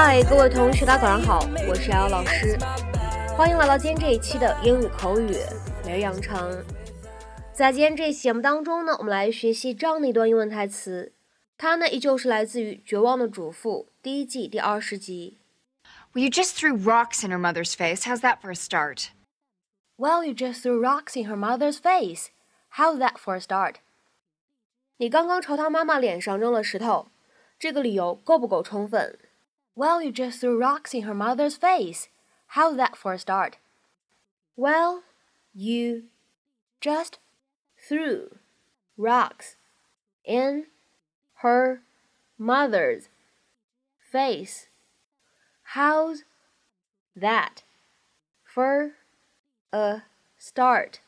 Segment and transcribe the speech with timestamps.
[0.00, 2.56] 嗨，各位同学，大家早上好，我是瑶瑶老师，
[3.36, 5.34] 欢迎来到今天这一期的英语口语
[5.84, 6.64] 每日养成。
[7.52, 11.12] 在今天这期节目当中呢，我们来学习这样的一段英文台词，
[11.56, 15.36] 它呢依旧是来自于《绝望的主妇》第一季第二十集。
[16.12, 18.02] Well, you just threw rocks in her mother's face.
[18.02, 19.08] How's that for a start?
[19.96, 22.28] Well, you just threw rocks in her mother's face.
[22.76, 23.78] How's that for a start?
[24.98, 27.08] 你刚刚朝她妈妈脸上扔了石头，
[27.58, 29.18] 这个理由够不够充分
[29.78, 32.08] Well, you just threw rocks in her mother's face.
[32.48, 33.58] How's that for a start?
[34.56, 35.04] Well,
[35.54, 36.06] you
[36.80, 37.20] just
[37.78, 38.30] threw
[38.96, 39.54] rocks
[40.24, 40.66] in
[41.42, 41.82] her
[42.36, 43.08] mother's
[44.00, 44.66] face.
[45.76, 46.24] How's
[47.14, 47.62] that
[48.44, 48.94] for
[49.72, 50.02] a
[50.40, 50.98] start?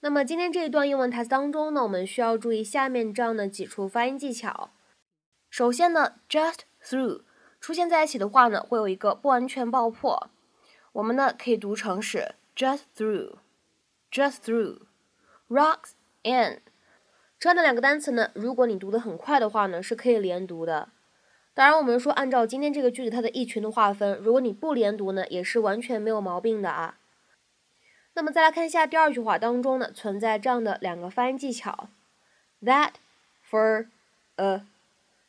[0.00, 4.70] 那么今天这一段英文台词当中呢，我们需要注意下面这样的几处发音技巧。
[5.48, 7.22] 首先呢，just threw。
[7.66, 10.30] 出现在一起的话呢，会有一个不完全爆破，
[10.92, 14.82] 我们呢可以读成是 just through，just through。
[15.48, 16.58] Rocks and，
[17.40, 20.90] 这样的两个单词呢，如果你读得很快的话呢，是可以连读的。
[21.54, 26.98] 当然，我们说按照今天这个句子它的一群的划分，如果你不连读呢，也是完全没有毛病的啊。
[28.14, 31.88] 那么再来看一下第二句话当中呢，存在这样的两个发音技巧
[32.62, 32.92] ：that
[33.50, 33.88] for
[34.36, 34.64] a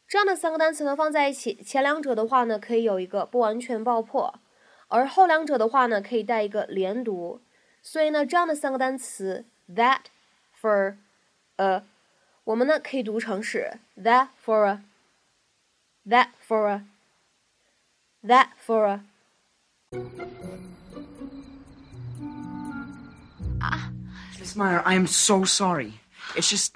[0.08, 4.40] 这样的三个单词呢放在一起，前两者的话呢可以有一个不完全爆破，
[4.88, 7.42] 而后两者的话呢可以带一个连读。
[7.82, 9.46] 所以呢，这样的三个单词。
[9.70, 10.04] that
[10.62, 10.96] for
[11.58, 11.84] a，
[12.46, 19.02] 我们呢可以读成是 that for a，that for a，that for a。
[23.60, 23.92] 啊
[24.40, 26.00] Miss Meyer, I am so sorry.
[26.34, 26.76] It's just,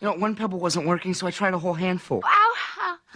[0.00, 2.22] you know, one pebble wasn't working, so I tried a whole handful.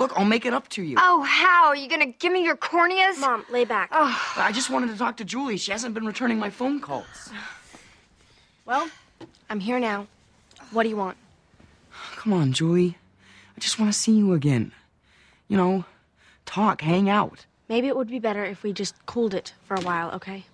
[0.00, 0.06] Ow, how?
[0.06, 0.96] Look, I'll make it up to you.
[0.98, 1.66] Oh, how?
[1.66, 3.18] Are you gonna give me your corneas?
[3.20, 3.90] Mom, lay back.
[3.92, 5.56] Oh, I just wanted to talk to Julie.
[5.56, 7.30] She hasn't been returning my phone calls.
[8.64, 8.88] Well,
[9.48, 10.06] I'm here now.
[10.72, 11.16] What do you want?
[12.16, 12.96] Come on, Julie.
[13.56, 14.72] I just want to see you again.
[15.48, 15.84] You know,
[16.46, 17.46] talk, hang out.
[17.68, 20.44] Maybe it would be better if we just cooled it for a while, okay?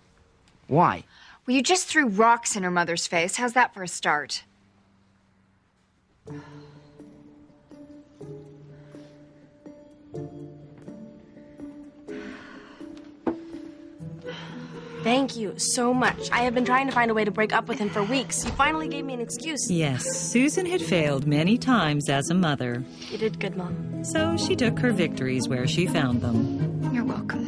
[0.68, 1.04] Why?
[1.46, 3.36] well, you just threw rocks in her mother's face.
[3.36, 4.42] How's that for a start?
[15.05, 16.29] Thank you so much.
[16.31, 18.45] I have been trying to find a way to break up with him for weeks.
[18.45, 19.67] You finally gave me an excuse.
[19.69, 24.03] Yes, Susan had failed many times as a mother, You did good, Mom.
[24.03, 26.91] so she took her victories where she found them.
[26.93, 27.47] You're welcome.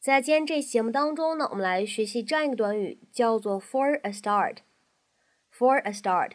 [0.00, 6.32] 在今天这期节目当中呢，我们来学习这样一个短语，叫做 for a start。for a start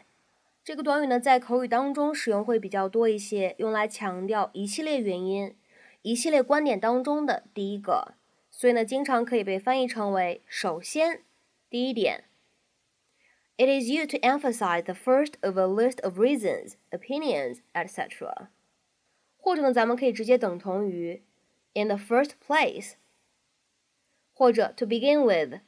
[0.64, 5.54] 这个短语呢，在口语当中使用会比较多一些，用来强调一系列原因、
[6.02, 8.14] 一系列观点当中的第一个，
[8.56, 11.22] 所以呢，经常可以被翻译成为首先、
[11.68, 12.24] 第一点。
[13.56, 18.48] It is used to emphasize the first of a list of reasons, opinions, etc.
[19.36, 21.22] 或者呢，咱们可以直接等同于
[21.74, 22.94] in the first place。
[24.34, 25.60] 或者 to begin with。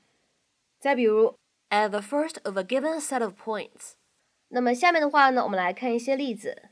[0.80, 1.36] 再比如
[1.68, 3.92] at the first of a given set of points。
[4.48, 6.70] 那么下面的话呢，我们来看一些例子。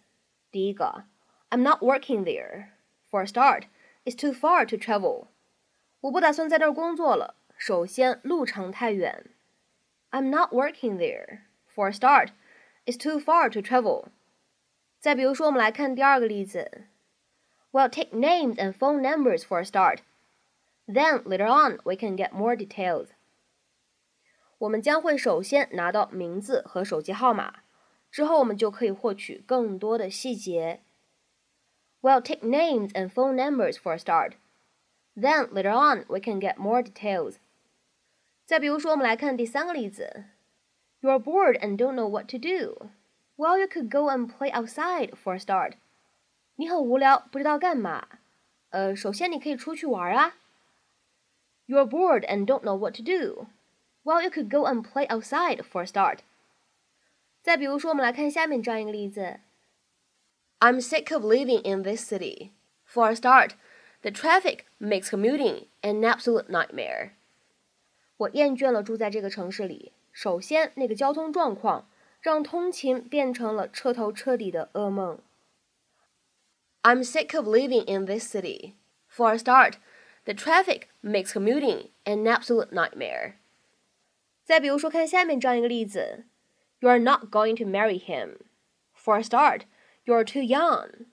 [0.50, 1.04] 第一个，
[1.50, 2.68] I'm not working there.
[3.10, 3.64] For a start,
[4.04, 5.28] it's too far to travel.
[6.00, 7.36] 我不打算在这儿工作了。
[7.56, 9.26] 首先，路程太远。
[10.10, 11.42] I'm not working there.
[11.74, 12.30] For a start,
[12.84, 14.06] it's too far to travel.
[15.00, 16.86] 再比如说，我们来看第二个例子。
[17.70, 20.00] Well, take names and phone numbers for a start.
[20.86, 23.08] Then later on, we can get more details.
[24.58, 27.60] 我们将会首先拿到名字和手机号码，
[28.10, 30.80] 之后我们就可以获取更多的细节。
[32.02, 34.32] Well, take names and phone numbers for a start.
[35.16, 37.36] Then later on, we can get more details.
[38.44, 40.24] 再比如说，我们来看第三个例子。
[41.00, 42.90] You're bored and don't know what to do.
[43.36, 45.74] Well, you could go and play outside for a start.
[46.56, 48.06] 你很无聊，不知道干嘛。
[48.70, 50.36] 呃，首先你可以出去玩啊。
[51.66, 53.46] You're bored and don't know what to do.
[54.04, 56.18] Well, you could go and play outside for a start.
[57.42, 59.40] 再比如说，我们来看下面这样一个例子：
[60.60, 62.50] I'm sick of living in this city.
[62.86, 63.52] For a start,
[64.06, 67.10] the traffic makes commuting an absolute nightmare.
[68.16, 69.92] 我厌倦了住在这个城市里。
[70.12, 71.88] 首先，那个交通状况
[72.20, 75.18] 让通勤变成了彻头彻底的噩梦。
[76.82, 78.74] I'm sick of living in this city.
[79.08, 79.74] For a start,
[80.24, 83.34] the traffic makes commuting an absolute nightmare.
[84.44, 86.24] 再比如说，看下面这样一个例子：
[86.80, 88.38] You are not going to marry him.
[88.96, 89.62] For a start,
[90.04, 91.06] you are too young.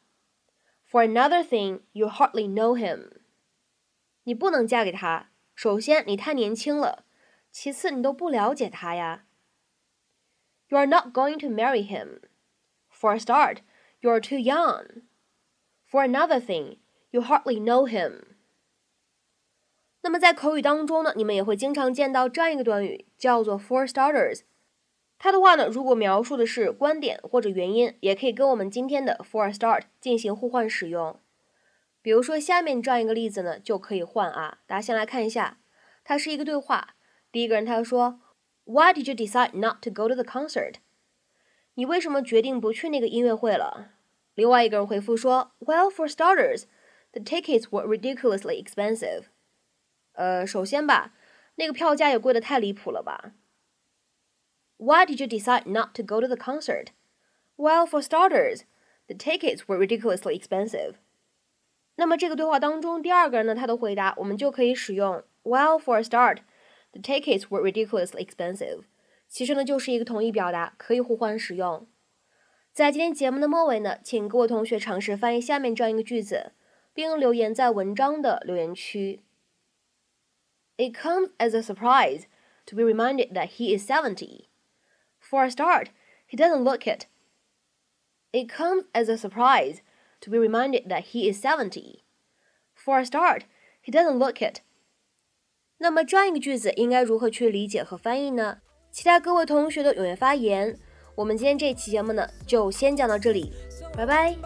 [0.94, 3.22] For another thing, you hardly know him.
[4.24, 5.32] 你不能嫁给他。
[5.56, 7.04] 首先，你太年轻了；
[7.52, 9.26] 其次，你都不了解他呀。
[10.70, 12.22] You are not going to marry him.
[12.92, 13.60] For a start,
[14.02, 15.04] you are too young.
[15.90, 16.78] For another thing,
[17.12, 18.24] you hardly know him.
[20.02, 24.42] 那么在口语当中呢，你们也会经常见到这样一个短语，叫做 for starters。
[25.25, 31.19] 它的话呢，如果描述的是观点或者原因，也可以跟我们今天的 for a start 进行互换使用。
[32.03, 34.59] 比如说下面这样一个例子呢，就可以换啊。
[34.67, 35.61] 大家先来看一下，
[36.05, 36.97] 它是一个对话。
[37.33, 38.21] 第一个人他说
[38.65, 40.75] ，Why did you decide not to go to the concert？
[41.73, 43.93] 你为什么决定不去那个音乐会了？
[44.35, 46.65] 另外一个人回复说，Well, for starters,
[47.13, 49.23] the tickets were ridiculously expensive.
[50.13, 51.15] 呃，首先吧，
[51.55, 53.33] 那个票价也贵得太离谱了吧。
[54.78, 56.92] Why did you decide not to go to the concert?
[57.58, 58.64] Well, for starters,
[59.08, 60.96] the tickets were ridiculously expensive.
[61.96, 66.40] 那么这个对话当中，第二个人呢，他的回答我们就可以使用 Well, for a start,
[66.94, 68.84] the tickets were ridiculously expensive.
[69.28, 71.88] 其实呢，就是一个同义表达，可以互换使用。
[72.72, 76.54] 在今天节目的末尾呢，请各位同学尝试翻译下面这样一个句子，
[76.94, 79.24] 并留言在文章的留言区。
[80.78, 82.24] It comes as a surprise
[82.68, 84.46] to be reminded that he is 70.
[85.31, 85.89] For a start,
[86.27, 87.07] he doesn't look it.
[88.33, 89.81] It comes as a surprise
[90.21, 92.05] to be reminded that he is 70.
[92.75, 93.45] For a start,
[93.83, 94.61] he doesn't look it.
[95.79, 98.59] 那么这样一个句子应该如何去理解和翻译呢？
[98.91, 100.79] 期待各位同学的踊跃发言。
[101.17, 103.53] 我们今天这期节目呢，就先讲到这里，
[103.97, 104.37] 拜拜。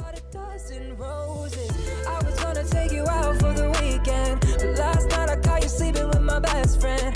[4.59, 7.15] Take night I caught you sleeping with my best friend.